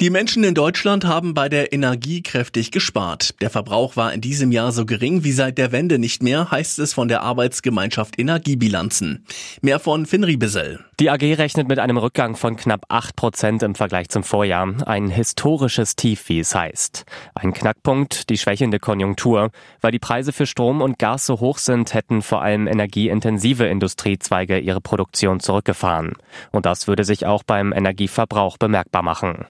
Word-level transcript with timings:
Die 0.00 0.10
Menschen 0.10 0.44
in 0.44 0.54
Deutschland 0.54 1.06
haben 1.06 1.34
bei 1.34 1.48
der 1.48 1.72
Energie 1.72 2.22
kräftig 2.22 2.70
gespart. 2.70 3.34
Der 3.40 3.50
Verbrauch 3.50 3.96
war 3.96 4.12
in 4.12 4.20
diesem 4.20 4.52
Jahr 4.52 4.70
so 4.70 4.86
gering 4.86 5.24
wie 5.24 5.32
seit 5.32 5.58
der 5.58 5.72
Wende 5.72 5.98
nicht 5.98 6.22
mehr, 6.22 6.52
heißt 6.52 6.78
es 6.78 6.92
von 6.92 7.08
der 7.08 7.22
Arbeitsgemeinschaft 7.22 8.16
Energiebilanzen. 8.16 9.26
Mehr 9.60 9.80
von 9.80 10.06
Finri 10.06 10.36
Bissell. 10.36 10.78
Die 11.00 11.10
AG 11.10 11.22
rechnet 11.22 11.66
mit 11.66 11.80
einem 11.80 11.96
Rückgang 11.96 12.36
von 12.36 12.54
knapp 12.54 12.84
8 12.88 13.16
Prozent 13.16 13.62
im 13.64 13.74
Vergleich 13.74 14.08
zum 14.08 14.22
Vorjahr. 14.22 14.72
Ein 14.86 15.08
historisches 15.08 15.96
Tief, 15.96 16.28
wie 16.28 16.38
es 16.38 16.54
heißt. 16.54 17.04
Ein 17.34 17.52
Knackpunkt, 17.52 18.30
die 18.30 18.38
schwächende 18.38 18.78
Konjunktur. 18.78 19.50
Weil 19.80 19.90
die 19.90 19.98
Preise 19.98 20.32
für 20.32 20.46
Strom 20.46 20.80
und 20.80 21.00
Gas 21.00 21.26
so 21.26 21.40
hoch 21.40 21.58
sind, 21.58 21.92
hätten 21.92 22.22
vor 22.22 22.40
allem 22.40 22.68
energieintensive 22.68 23.66
Industriezweige 23.66 24.60
ihre 24.60 24.80
Produktion 24.80 25.40
zurückgefahren. 25.40 26.12
Und 26.52 26.66
das 26.66 26.86
würde 26.86 27.02
sich 27.02 27.26
auch 27.26 27.42
beim 27.42 27.72
Energieverbrauch 27.72 28.58
bemerkbar 28.58 29.02
machen. 29.02 29.46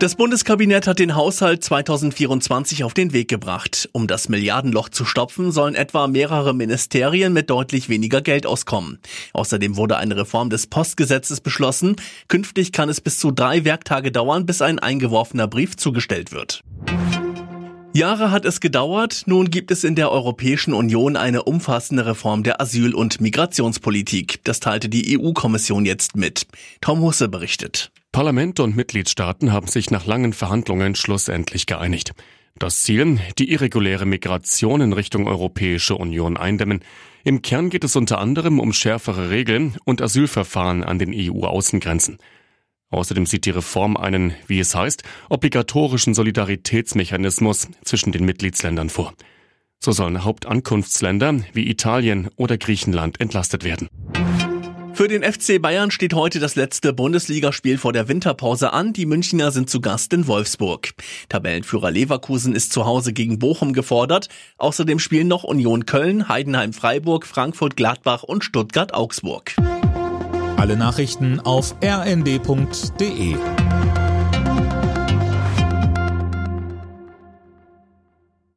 Das 0.00 0.16
Bundeskabinett 0.16 0.88
hat 0.88 0.98
den 0.98 1.14
Haushalt 1.14 1.62
2024 1.62 2.82
auf 2.82 2.94
den 2.94 3.12
Weg 3.12 3.28
gebracht. 3.28 3.88
Um 3.92 4.08
das 4.08 4.28
Milliardenloch 4.28 4.88
zu 4.88 5.04
stopfen, 5.04 5.52
sollen 5.52 5.76
etwa 5.76 6.08
mehrere 6.08 6.52
Ministerien 6.52 7.32
mit 7.32 7.48
deutlich 7.48 7.88
weniger 7.88 8.20
Geld 8.20 8.44
auskommen. 8.44 8.98
Außerdem 9.32 9.76
wurde 9.76 9.96
eine 9.96 10.16
Reform 10.16 10.50
des 10.50 10.66
Postgesetzes 10.66 11.40
beschlossen. 11.40 11.94
Künftig 12.26 12.72
kann 12.72 12.88
es 12.88 13.00
bis 13.00 13.18
zu 13.18 13.30
drei 13.30 13.64
Werktage 13.64 14.10
dauern, 14.10 14.46
bis 14.46 14.62
ein 14.62 14.80
eingeworfener 14.80 15.46
Brief 15.46 15.76
zugestellt 15.76 16.32
wird. 16.32 16.62
Jahre 17.92 18.32
hat 18.32 18.44
es 18.44 18.58
gedauert, 18.58 19.22
nun 19.26 19.48
gibt 19.50 19.70
es 19.70 19.84
in 19.84 19.94
der 19.94 20.10
Europäischen 20.10 20.74
Union 20.74 21.16
eine 21.16 21.44
umfassende 21.44 22.04
Reform 22.04 22.42
der 22.42 22.60
Asyl- 22.60 22.94
und 22.94 23.20
Migrationspolitik. 23.20 24.40
Das 24.42 24.58
teilte 24.58 24.88
die 24.88 25.16
EU-Kommission 25.16 25.86
jetzt 25.86 26.16
mit. 26.16 26.48
Tom 26.80 27.00
Husse 27.02 27.28
berichtet. 27.28 27.92
Parlament 28.14 28.60
und 28.60 28.76
Mitgliedstaaten 28.76 29.52
haben 29.52 29.66
sich 29.66 29.90
nach 29.90 30.06
langen 30.06 30.32
Verhandlungen 30.32 30.94
schlussendlich 30.94 31.66
geeinigt. 31.66 32.12
Das 32.56 32.84
Ziel, 32.84 33.18
die 33.40 33.50
irreguläre 33.50 34.06
Migration 34.06 34.80
in 34.82 34.92
Richtung 34.92 35.26
Europäische 35.26 35.96
Union 35.96 36.36
eindämmen. 36.36 36.84
Im 37.24 37.42
Kern 37.42 37.70
geht 37.70 37.82
es 37.82 37.96
unter 37.96 38.20
anderem 38.20 38.60
um 38.60 38.72
schärfere 38.72 39.30
Regeln 39.30 39.76
und 39.84 40.00
Asylverfahren 40.00 40.84
an 40.84 41.00
den 41.00 41.12
EU-Außengrenzen. 41.12 42.18
Außerdem 42.90 43.26
sieht 43.26 43.46
die 43.46 43.50
Reform 43.50 43.96
einen, 43.96 44.32
wie 44.46 44.60
es 44.60 44.76
heißt, 44.76 45.02
obligatorischen 45.28 46.14
Solidaritätsmechanismus 46.14 47.68
zwischen 47.82 48.12
den 48.12 48.24
Mitgliedsländern 48.24 48.90
vor. 48.90 49.12
So 49.80 49.90
sollen 49.90 50.22
Hauptankunftsländer 50.22 51.40
wie 51.52 51.68
Italien 51.68 52.30
oder 52.36 52.58
Griechenland 52.58 53.20
entlastet 53.20 53.64
werden. 53.64 53.88
Für 54.94 55.08
den 55.08 55.24
FC 55.24 55.60
Bayern 55.60 55.90
steht 55.90 56.14
heute 56.14 56.38
das 56.38 56.54
letzte 56.54 56.92
Bundesligaspiel 56.92 57.78
vor 57.78 57.92
der 57.92 58.06
Winterpause 58.06 58.72
an. 58.72 58.92
Die 58.92 59.06
Münchner 59.06 59.50
sind 59.50 59.68
zu 59.68 59.80
Gast 59.80 60.12
in 60.12 60.28
Wolfsburg. 60.28 60.90
Tabellenführer 61.28 61.90
Leverkusen 61.90 62.54
ist 62.54 62.72
zu 62.72 62.86
Hause 62.86 63.12
gegen 63.12 63.40
Bochum 63.40 63.72
gefordert. 63.72 64.28
Außerdem 64.56 65.00
spielen 65.00 65.26
noch 65.26 65.42
Union 65.42 65.84
Köln, 65.84 66.28
Heidenheim 66.28 66.72
Freiburg, 66.72 67.26
Frankfurt 67.26 67.76
Gladbach 67.76 68.22
und 68.22 68.44
Stuttgart 68.44 68.94
Augsburg. 68.94 69.56
Alle 70.56 70.76
Nachrichten 70.76 71.40
auf 71.40 71.74
rnd.de 71.82 73.34